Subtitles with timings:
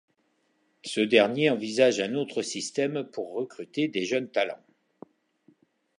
[0.83, 4.65] Ce dernier envisage un autre système pour recruter des jeunes talents.